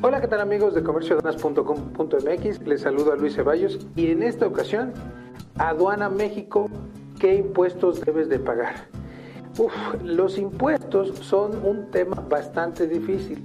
Hola, 0.00 0.20
¿qué 0.20 0.28
tal 0.28 0.40
amigos 0.40 0.74
de 0.74 0.82
comercioaduanas.com.mx? 0.82 2.66
Les 2.66 2.80
saludo 2.80 3.12
a 3.12 3.16
Luis 3.16 3.34
Ceballos 3.34 3.78
y 3.96 4.10
en 4.10 4.22
esta 4.22 4.46
ocasión, 4.46 4.92
Aduana 5.56 6.08
México, 6.08 6.70
¿qué 7.18 7.34
impuestos 7.34 8.00
debes 8.02 8.28
de 8.28 8.38
pagar? 8.38 8.74
Los 10.04 10.38
impuestos 10.38 11.18
son 11.18 11.64
un 11.64 11.90
tema 11.90 12.24
bastante 12.28 12.86
difícil 12.86 13.42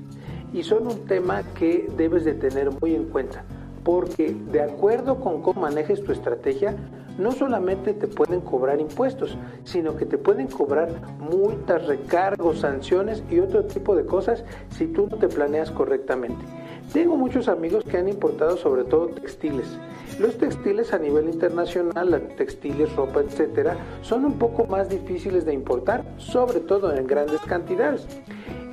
y 0.54 0.64
son 0.64 0.86
un 0.88 1.06
tema 1.06 1.42
que 1.56 1.90
debes 1.98 2.24
de 2.24 2.34
tener 2.34 2.70
muy 2.82 2.94
en 2.94 3.06
cuenta 3.06 3.44
porque 3.84 4.36
de 4.52 4.62
acuerdo 4.62 5.20
con 5.20 5.42
cómo 5.42 5.62
manejes 5.62 6.04
tu 6.04 6.12
estrategia, 6.12 6.76
no 7.18 7.32
solamente 7.32 7.94
te 7.94 8.08
pueden 8.08 8.42
cobrar 8.42 8.80
impuestos, 8.80 9.38
sino 9.64 9.96
que 9.96 10.06
te 10.06 10.18
pueden 10.18 10.48
cobrar 10.48 10.90
multas, 11.20 11.86
recargos, 11.88 12.60
sanciones 12.60 13.24
y 13.30 13.40
otro 13.40 13.66
tipo 13.66 13.96
de 13.96 14.06
cosas 14.06 14.44
si 14.70 14.88
tú 14.88 15.08
no 15.10 15.18
te 15.18 15.28
planeas 15.28 15.72
correctamente. 15.72 16.44
Tengo 16.92 17.16
muchos 17.16 17.48
amigos 17.48 17.84
que 17.84 17.98
han 17.98 18.10
importado 18.10 18.58
sobre 18.58 18.84
todo 18.84 19.08
textiles. 19.08 19.68
Los 20.20 20.38
textiles 20.38 20.94
a 20.94 21.00
nivel 21.00 21.30
internacional, 21.30 22.34
textiles, 22.38 22.96
ropa, 22.96 23.22
etcétera, 23.22 23.78
son 24.02 24.26
un 24.26 24.38
poco 24.38 24.66
más 24.66 24.90
difíciles 24.90 25.46
de 25.46 25.54
importar, 25.54 26.04
sobre 26.18 26.60
todo 26.60 26.94
en 26.96 27.08
grandes 27.08 27.42
cantidades. 27.42 28.06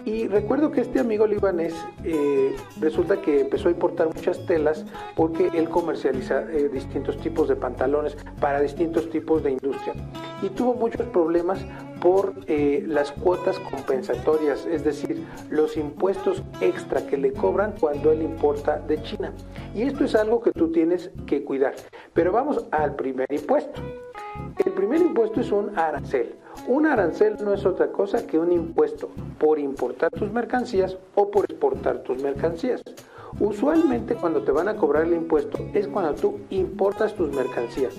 Y 0.05 0.29
recuerdo 0.29 0.71
que 0.71 0.81
este 0.81 1.01
amigo 1.01 1.27
libanés 1.27 1.75
eh, 2.05 2.57
resulta 2.81 3.21
que 3.21 3.41
empezó 3.41 3.69
a 3.69 3.73
importar 3.73 4.07
muchas 4.07 4.45
telas 4.47 4.85
porque 5.15 5.51
él 5.53 5.69
comercializa 5.69 6.43
eh, 6.51 6.71
distintos 6.73 7.19
tipos 7.19 7.49
de 7.49 7.57
pantalones 7.57 8.17
para 8.41 8.61
distintos 8.61 9.11
tipos 9.11 9.43
de 9.43 9.53
industria. 9.53 9.95
Y 10.43 10.49
tuvo 10.51 10.75
muchos 10.75 11.07
problemas 11.09 11.65
por 12.01 12.33
eh, 12.47 12.83
las 12.87 13.13
cuotas 13.13 13.59
compensatorias, 13.59 14.65
es 14.67 14.85
decir, 14.85 15.23
los 15.51 15.77
impuestos 15.77 16.43
extra 16.63 17.07
que 17.07 17.19
le 17.19 17.33
cobran 17.33 17.75
cuando 17.79 18.11
él 18.11 18.23
importa 18.23 18.79
de 18.79 19.03
China. 19.03 19.33
Y 19.75 19.83
esto 19.83 20.05
es 20.05 20.15
algo 20.15 20.41
que 20.41 20.53
tú 20.53 20.73
tienes 20.73 21.11
que 21.27 21.45
cuidar. 21.45 21.75
Pero 22.15 22.33
vamos 22.33 22.67
al 22.71 22.97
primer 22.97 23.31
impuesto. 23.31 23.83
El 24.65 24.73
primer 24.73 25.01
impuesto 25.01 25.41
es 25.41 25.53
un 25.53 25.79
arancel. 25.79 26.40
Un 26.67 26.87
arancel 26.87 27.37
no 27.43 27.53
es 27.55 27.65
otra 27.65 27.89
cosa 27.89 28.27
que 28.27 28.39
un 28.39 28.53
impuesto 28.53 29.11
por 29.39 29.59
importar 29.59 30.11
tus 30.11 30.31
mercancías 30.31 30.97
o 31.15 31.31
por 31.31 31.45
exportar 31.45 32.03
tus 32.03 32.23
mercancías. 32.23 32.83
Usualmente 33.39 34.15
cuando 34.15 34.43
te 34.43 34.53
van 34.53 34.69
a 34.69 34.77
cobrar 34.77 35.05
el 35.05 35.15
impuesto 35.15 35.59
es 35.73 35.89
cuando 35.89 36.15
tú 36.15 36.41
importas 36.51 37.15
tus 37.15 37.35
mercancías. 37.35 37.95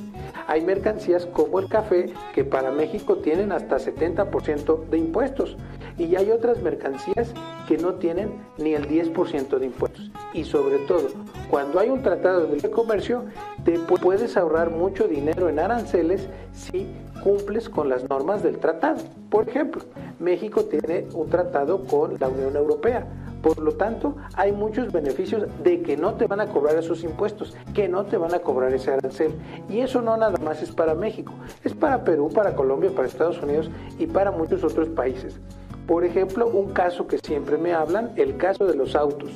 Hay 0.48 0.62
mercancías 0.62 1.26
como 1.26 1.60
el 1.60 1.68
café 1.68 2.14
que 2.34 2.44
para 2.44 2.72
México 2.72 3.18
tienen 3.18 3.52
hasta 3.52 3.78
70% 3.78 4.90
de 4.90 4.98
impuestos 4.98 5.58
y 5.98 6.16
hay 6.16 6.32
otras 6.32 6.62
mercancías 6.62 7.34
que 7.68 7.78
no 7.78 7.96
tienen 7.96 8.32
ni 8.58 8.74
el 8.74 8.88
10% 8.88 9.58
de 9.58 9.66
impuestos. 9.66 10.12
Y 10.34 10.44
sobre 10.44 10.78
todo, 10.80 11.10
cuando 11.50 11.80
hay 11.80 11.90
un 11.90 12.02
tratado 12.04 12.48
de 12.48 12.70
comercio, 12.70 13.24
te 13.64 13.80
puedes 13.80 14.38
ahorrar 14.38 14.70
mucho 14.70 15.08
dinero 15.08 15.50
en 15.50 15.60
aranceles 15.60 16.28
si 16.54 16.88
cumples 17.24 17.70
con 17.70 17.90
las 17.90 18.10
normas 18.10 18.44
del 18.44 18.58
tratado. 18.60 19.02
Por 19.30 19.48
ejemplo, 19.48 19.84
México 20.20 20.66
tiene 20.66 21.08
un 21.14 21.30
tratado 21.30 21.84
con 21.86 22.18
la 22.20 22.28
Unión 22.28 22.56
Europea. 22.56 23.08
Por 23.42 23.58
lo 23.60 23.72
tanto, 23.72 24.16
hay 24.36 24.52
muchos 24.52 24.92
beneficios 24.92 25.48
de 25.64 25.82
que 25.82 25.98
no 25.98 26.14
te 26.14 26.28
van 26.28 26.42
a 26.42 26.48
cobrar 26.48 26.76
esos 26.78 27.04
impuestos, 27.04 27.56
que 27.74 27.88
no 27.88 28.06
te 28.06 28.18
van 28.18 28.36
a 28.36 28.40
cobrar 28.40 28.72
ese 28.74 28.92
arancel. 28.92 29.34
Y 29.68 29.80
eso 29.80 30.02
no 30.02 30.16
nada 30.16 30.38
más 30.44 30.62
es 30.62 30.72
para 30.72 30.94
México, 30.94 31.34
es 31.64 31.74
para 31.74 32.04
Perú, 32.04 32.30
para 32.34 32.56
Colombia, 32.56 32.92
para 32.96 33.08
Estados 33.08 33.42
Unidos 33.42 33.72
y 33.98 34.06
para 34.06 34.30
muchos 34.32 34.64
otros 34.64 34.90
países. 34.90 35.40
Por 35.88 36.06
ejemplo, 36.06 36.48
un 36.48 36.72
caso 36.72 37.08
que 37.08 37.18
siempre 37.18 37.58
me 37.58 37.74
hablan, 37.74 38.12
el 38.16 38.38
caso 38.38 38.66
de 38.66 38.76
los 38.76 38.96
autos. 38.96 39.32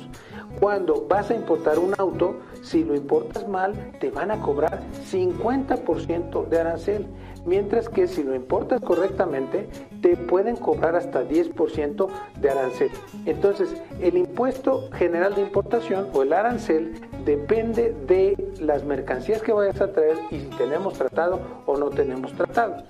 Cuando 0.60 1.06
vas 1.08 1.30
a 1.30 1.34
importar 1.34 1.78
un 1.78 1.94
auto, 1.98 2.36
si 2.62 2.82
lo 2.82 2.94
importas 2.94 3.46
mal, 3.46 3.74
te 4.00 4.10
van 4.10 4.30
a 4.30 4.40
cobrar 4.40 4.80
50% 5.10 6.48
de 6.48 6.60
arancel 6.60 7.06
mientras 7.46 7.88
que 7.88 8.06
si 8.08 8.22
lo 8.22 8.34
importas 8.34 8.80
correctamente, 8.80 9.68
te 10.02 10.16
pueden 10.16 10.56
cobrar 10.56 10.96
hasta 10.96 11.22
10% 11.22 12.08
de 12.40 12.50
arancel. 12.50 12.90
Entonces, 13.24 13.74
el 14.00 14.18
impuesto 14.18 14.90
general 14.92 15.34
de 15.34 15.42
importación 15.42 16.08
o 16.12 16.22
el 16.22 16.32
arancel 16.32 17.00
depende 17.24 17.94
de 18.06 18.52
las 18.60 18.84
mercancías 18.84 19.40
que 19.42 19.52
vayas 19.52 19.80
a 19.80 19.92
traer 19.92 20.16
y 20.30 20.40
si 20.40 20.46
tenemos 20.58 20.94
tratado 20.94 21.40
o 21.66 21.76
no 21.76 21.90
tenemos 21.90 22.32
tratado. 22.32 22.82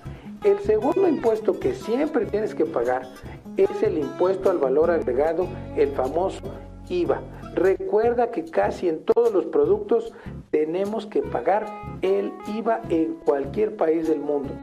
El 0.43 0.59
segundo 0.59 1.07
impuesto 1.07 1.59
que 1.59 1.73
siempre 1.73 2.25
tienes 2.25 2.53
que 2.53 2.65
pagar 2.65 3.07
es 3.55 3.81
el 3.81 3.97
impuesto 3.97 4.49
al 4.49 4.59
valor 4.59 4.91
agregado, 4.91 5.47
el 5.75 5.89
famoso 5.91 6.41
IVA. 6.89 7.21
Recuerda 7.57 8.29
que 8.29 8.45
casi 8.45 8.87
en 8.87 9.03
todos 9.03 9.33
los 9.33 9.47
productos 9.47 10.13
tenemos 10.51 11.07
que 11.07 11.23
pagar 11.23 11.65
el 12.03 12.31
IVA 12.55 12.81
en 12.89 13.15
cualquier 13.25 13.75
país 13.75 14.07
del 14.07 14.19
mundo, 14.19 14.53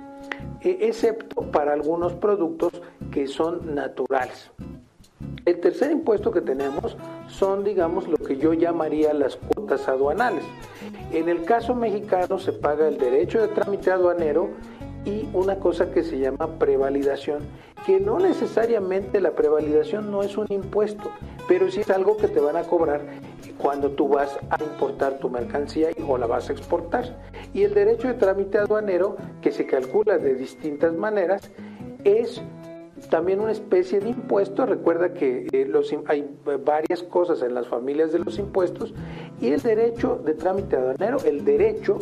e, 0.60 0.78
excepto 0.82 1.40
para 1.50 1.72
algunos 1.72 2.12
productos 2.12 2.70
que 3.10 3.26
son 3.26 3.74
naturales. 3.74 4.48
El 5.44 5.58
tercer 5.58 5.90
impuesto 5.90 6.30
que 6.30 6.40
tenemos 6.40 6.96
son, 7.26 7.64
digamos, 7.64 8.06
lo 8.06 8.16
que 8.16 8.36
yo 8.36 8.52
llamaría 8.52 9.12
las 9.12 9.34
cuotas 9.34 9.88
aduanales. 9.88 10.44
En 11.10 11.28
el 11.28 11.42
caso 11.42 11.74
mexicano 11.74 12.38
se 12.38 12.52
paga 12.52 12.86
el 12.86 12.96
derecho 12.96 13.42
de 13.42 13.48
trámite 13.48 13.90
aduanero 13.90 14.50
y 15.04 15.28
una 15.32 15.58
cosa 15.58 15.90
que 15.90 16.04
se 16.04 16.20
llama 16.20 16.60
prevalidación, 16.60 17.40
que 17.84 18.00
no 18.00 18.18
necesariamente 18.18 19.20
la 19.20 19.32
prevalidación 19.32 20.10
no 20.10 20.22
es 20.22 20.36
un 20.36 20.46
impuesto, 20.48 21.10
pero 21.46 21.70
sí 21.70 21.80
es 21.80 21.90
algo 21.90 22.16
que 22.16 22.28
te 22.28 22.40
van 22.40 22.56
a 22.56 22.62
cobrar 22.62 23.02
cuando 23.58 23.90
tú 23.90 24.08
vas 24.08 24.38
a 24.50 24.62
importar 24.62 25.18
tu 25.18 25.28
mercancía 25.28 25.88
o 26.06 26.18
la 26.18 26.26
vas 26.26 26.48
a 26.48 26.52
exportar. 26.52 27.16
Y 27.52 27.62
el 27.62 27.74
derecho 27.74 28.08
de 28.08 28.14
trámite 28.14 28.58
aduanero, 28.58 29.16
que 29.40 29.52
se 29.52 29.66
calcula 29.66 30.18
de 30.18 30.34
distintas 30.34 30.94
maneras, 30.94 31.50
es 32.04 32.42
también 33.10 33.40
una 33.40 33.52
especie 33.52 34.00
de 34.00 34.10
impuesto. 34.10 34.66
Recuerda 34.66 35.12
que 35.12 35.46
eh, 35.52 35.66
los, 35.66 35.94
hay 36.06 36.28
varias 36.64 37.02
cosas 37.02 37.42
en 37.42 37.54
las 37.54 37.68
familias 37.68 38.12
de 38.12 38.18
los 38.18 38.38
impuestos 38.38 38.94
y 39.40 39.48
el 39.48 39.60
derecho 39.60 40.20
de 40.24 40.34
trámite 40.34 40.76
aduanero, 40.76 41.18
el 41.24 41.44
derecho 41.44 41.98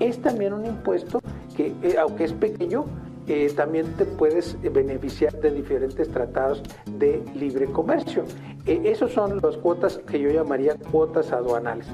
es 0.00 0.20
también 0.20 0.52
un 0.52 0.66
impuesto 0.66 1.20
que, 1.56 1.72
eh, 1.82 1.96
aunque 1.98 2.24
es 2.24 2.32
pequeño, 2.32 2.86
eh, 3.26 3.50
también 3.56 3.86
te 3.94 4.04
puedes 4.04 4.60
beneficiar 4.60 5.32
de 5.40 5.50
diferentes 5.50 6.10
tratados 6.10 6.62
de 6.98 7.22
libre 7.34 7.66
comercio. 7.66 8.24
Eh, 8.66 8.82
esos 8.84 9.12
son 9.12 9.40
las 9.42 9.56
cuotas 9.56 9.98
que 9.98 10.20
yo 10.20 10.30
llamaría 10.30 10.76
cuotas 10.90 11.32
aduanales. 11.32 11.86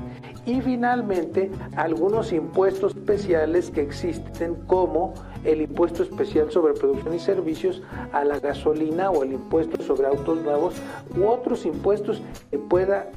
Y 0.47 0.61
finalmente, 0.61 1.51
algunos 1.77 2.33
impuestos 2.33 2.97
especiales 2.97 3.71
que 3.71 3.83
existen 3.83 4.55
como 4.67 5.15
el 5.45 5.63
impuesto 5.63 6.03
especial 6.03 6.51
sobre 6.51 6.75
producción 6.75 7.15
y 7.15 7.19
servicios 7.19 7.83
a 8.13 8.25
la 8.25 8.41
gasolina 8.41 9.11
o 9.11 9.23
el 9.23 9.33
impuesto 9.33 9.83
sobre 9.83 10.07
autos 10.07 10.43
nuevos 10.43 10.75
u 11.17 11.27
otros 11.27 11.65
impuestos 11.65 12.21
que 12.51 12.59
pueda 12.59 13.11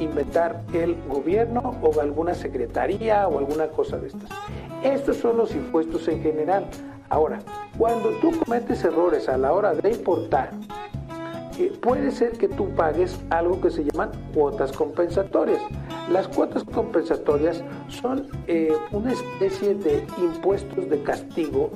inventar 0.00 0.64
el 0.72 0.96
gobierno 1.08 1.74
o 1.82 2.00
alguna 2.00 2.34
secretaría 2.34 3.28
o 3.28 3.38
alguna 3.38 3.68
cosa 3.68 3.98
de 3.98 4.08
estas. 4.08 4.30
Estos 4.82 5.18
son 5.18 5.36
los 5.36 5.54
impuestos 5.54 6.08
en 6.08 6.22
general. 6.22 6.64
Ahora, 7.10 7.38
cuando 7.78 8.10
tú 8.20 8.32
cometes 8.44 8.84
errores 8.84 9.28
a 9.28 9.38
la 9.38 9.52
hora 9.52 9.74
de 9.74 9.90
importar, 9.90 10.50
eh, 11.58 11.72
puede 11.80 12.10
ser 12.10 12.32
que 12.32 12.48
tú 12.48 12.68
pagues 12.74 13.18
algo 13.30 13.60
que 13.60 13.70
se 13.70 13.84
llaman 13.84 14.10
cuotas 14.34 14.72
compensatorias. 14.72 15.62
Las 16.10 16.26
cuotas 16.26 16.64
compensatorias 16.64 17.62
son 17.88 18.28
eh, 18.46 18.72
una 18.92 19.12
especie 19.12 19.74
de 19.74 20.06
impuestos 20.16 20.88
de 20.88 21.02
castigo 21.02 21.70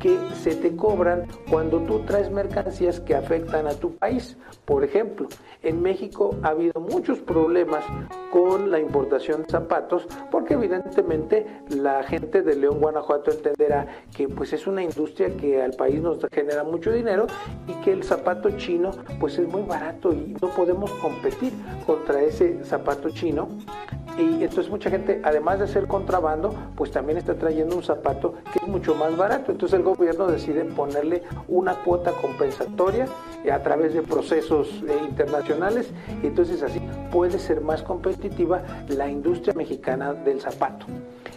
que 0.00 0.18
se 0.34 0.56
te 0.56 0.74
cobran 0.74 1.26
cuando 1.48 1.78
tú 1.78 2.00
traes 2.00 2.30
mercancías 2.30 2.98
que 2.98 3.14
afectan 3.14 3.68
a 3.68 3.74
tu 3.74 3.94
país. 3.96 4.36
Por 4.64 4.82
ejemplo, 4.82 5.28
en 5.62 5.82
México 5.82 6.34
ha 6.42 6.48
habido 6.48 6.80
muchos 6.80 7.20
problemas 7.20 7.84
con 8.32 8.70
la 8.70 8.80
importación 8.80 9.44
de 9.44 9.50
zapatos 9.50 10.06
porque 10.30 10.54
evidentemente 10.54 11.46
la 11.68 12.02
gente 12.02 12.42
de 12.42 12.56
León, 12.56 12.80
Guanajuato 12.80 13.30
entenderá 13.30 13.86
que 14.14 14.28
pues 14.28 14.52
es 14.52 14.66
una 14.66 14.82
industria 14.82 15.36
que 15.36 15.62
al 15.62 15.72
país 15.72 16.00
nos 16.00 16.18
genera 16.32 16.64
mucho 16.64 16.90
dinero 16.92 17.26
y 17.68 17.72
que 17.84 17.92
el 17.92 18.02
zapato 18.02 18.50
chino 18.56 18.90
pues 19.20 19.38
es 19.38 19.48
muy 19.48 19.62
barato 19.62 20.12
y 20.12 20.36
no 20.42 20.48
podemos 20.48 20.90
competir 20.92 21.52
contra 21.86 22.20
ese 22.22 22.64
zapato 22.64 23.10
chino 23.10 23.48
y 24.18 24.42
entonces 24.42 24.70
mucha 24.70 24.90
gente, 24.90 25.20
además 25.22 25.58
de 25.58 25.66
ser 25.66 25.86
contrabando, 25.86 26.54
pues 26.74 26.90
también 26.90 27.18
está 27.18 27.34
trayendo 27.34 27.76
un 27.76 27.82
zapato 27.82 28.34
que 28.52 28.60
es 28.62 28.68
mucho 28.68 28.94
más 28.94 29.16
barato. 29.16 29.52
Entonces 29.52 29.78
el 29.78 29.84
gobierno 29.84 30.26
decide 30.26 30.64
ponerle 30.64 31.22
una 31.48 31.74
cuota 31.82 32.12
compensatoria 32.12 33.06
a 33.52 33.58
través 33.62 33.94
de 33.94 34.02
procesos 34.02 34.68
eh, 34.88 34.98
internacionales. 35.06 35.90
Y 36.22 36.28
entonces 36.28 36.62
así 36.62 36.80
puede 37.10 37.38
ser 37.38 37.60
más 37.60 37.82
competitiva 37.82 38.62
la 38.88 39.08
industria 39.08 39.54
mexicana 39.54 40.14
del 40.14 40.40
zapato. 40.40 40.86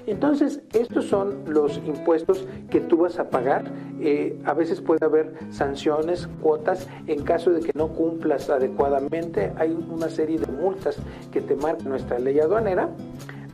Entonces, 0.10 0.62
estos 0.74 1.06
son 1.06 1.44
los 1.48 1.78
impuestos 1.86 2.48
que 2.70 2.82
tú 2.82 2.98
vas 2.98 3.20
a 3.20 3.30
pagar. 3.30 3.66
Eh, 4.02 4.40
a 4.44 4.54
veces 4.54 4.82
puede 4.82 5.06
haber 5.06 5.36
sanciones, 5.52 6.28
cuotas, 6.42 6.88
en 7.06 7.24
caso 7.24 7.52
de 7.52 7.62
que 7.62 7.72
no 7.76 7.90
cumplas 7.90 8.50
adecuadamente. 8.50 9.54
Hay 9.58 9.72
una 9.72 10.10
serie 10.10 10.40
de 10.40 10.52
multas 10.52 10.98
que 11.32 11.42
te 11.42 11.56
marca 11.56 11.84
nuestra 11.84 12.18
ley 12.18 12.40
aduanera. 12.40 12.90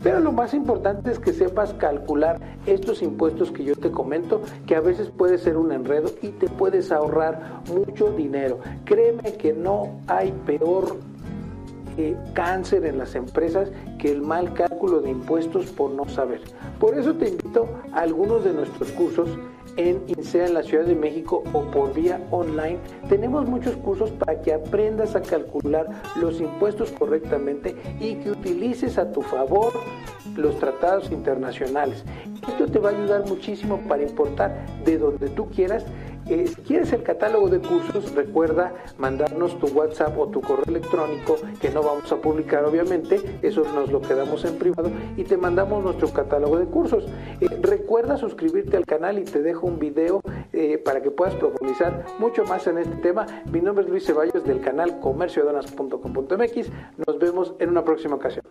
Pero 0.01 0.19
lo 0.19 0.31
más 0.31 0.53
importante 0.53 1.11
es 1.11 1.19
que 1.19 1.33
sepas 1.33 1.73
calcular 1.73 2.39
estos 2.67 3.01
impuestos 3.01 3.51
que 3.51 3.63
yo 3.63 3.75
te 3.75 3.89
comento, 3.89 4.39
que 4.67 4.75
a 4.75 4.79
veces 4.79 5.09
puede 5.09 5.37
ser 5.39 5.57
un 5.57 5.71
enredo 5.71 6.11
y 6.21 6.27
te 6.27 6.47
puedes 6.47 6.91
ahorrar 6.91 7.63
mucho 7.73 8.11
dinero. 8.11 8.59
Créeme 8.85 9.33
que 9.33 9.51
no 9.51 9.99
hay 10.07 10.31
peor 10.45 10.99
eh, 11.97 12.15
cáncer 12.33 12.85
en 12.85 12.97
las 12.97 13.15
empresas 13.15 13.69
que 13.97 14.11
el 14.11 14.21
mal 14.21 14.53
cálculo 14.53 15.01
de 15.01 15.11
impuestos 15.11 15.67
por 15.67 15.91
no 15.91 16.07
saber. 16.09 16.41
Por 16.79 16.97
eso 16.97 17.13
te 17.15 17.29
invito 17.29 17.69
a 17.91 17.99
algunos 17.99 18.43
de 18.43 18.53
nuestros 18.53 18.91
cursos 18.91 19.29
en 19.77 20.01
INSEA 20.07 20.47
en 20.47 20.53
la 20.53 20.63
Ciudad 20.63 20.85
de 20.85 20.95
México 20.95 21.43
o 21.53 21.61
por 21.71 21.93
vía 21.93 22.21
online. 22.31 22.79
Tenemos 23.09 23.47
muchos 23.47 23.75
cursos 23.77 24.11
para 24.11 24.41
que 24.41 24.53
aprendas 24.53 25.15
a 25.15 25.21
calcular 25.21 25.87
los 26.15 26.39
impuestos 26.39 26.91
correctamente 26.91 27.75
y 27.99 28.15
que 28.15 28.31
utilices 28.31 28.97
a 28.97 29.11
tu 29.11 29.21
favor 29.21 29.73
los 30.35 30.57
tratados 30.59 31.11
internacionales. 31.11 32.03
Esto 32.47 32.67
te 32.67 32.79
va 32.79 32.89
a 32.89 32.93
ayudar 32.93 33.27
muchísimo 33.27 33.79
para 33.87 34.03
importar 34.03 34.65
de 34.85 34.97
donde 34.97 35.29
tú 35.29 35.49
quieras 35.49 35.85
eh, 36.27 36.47
si 36.47 36.61
quieres 36.61 36.91
el 36.93 37.03
catálogo 37.03 37.49
de 37.49 37.59
cursos, 37.59 38.13
recuerda 38.15 38.73
mandarnos 38.97 39.57
tu 39.59 39.67
WhatsApp 39.67 40.17
o 40.17 40.27
tu 40.27 40.41
correo 40.41 40.65
electrónico, 40.67 41.37
que 41.61 41.69
no 41.69 41.83
vamos 41.83 42.11
a 42.11 42.17
publicar 42.17 42.65
obviamente, 42.65 43.39
eso 43.41 43.63
nos 43.73 43.91
lo 43.91 44.01
quedamos 44.01 44.43
en 44.45 44.57
privado, 44.57 44.89
y 45.17 45.23
te 45.23 45.37
mandamos 45.37 45.83
nuestro 45.83 46.09
catálogo 46.09 46.57
de 46.57 46.65
cursos. 46.65 47.05
Eh, 47.41 47.47
recuerda 47.61 48.17
suscribirte 48.17 48.77
al 48.77 48.85
canal 48.85 49.19
y 49.19 49.23
te 49.23 49.41
dejo 49.41 49.67
un 49.67 49.79
video 49.79 50.21
eh, 50.53 50.77
para 50.77 51.01
que 51.01 51.11
puedas 51.11 51.35
profundizar 51.35 52.05
mucho 52.19 52.43
más 52.45 52.65
en 52.67 52.77
este 52.77 52.95
tema. 52.97 53.25
Mi 53.51 53.61
nombre 53.61 53.85
es 53.85 53.89
Luis 53.89 54.05
Ceballos 54.05 54.43
del 54.43 54.61
canal 54.61 54.99
comerciodonas.com.mx. 54.99 56.71
Nos 57.05 57.19
vemos 57.19 57.55
en 57.59 57.69
una 57.69 57.83
próxima 57.83 58.15
ocasión. 58.15 58.45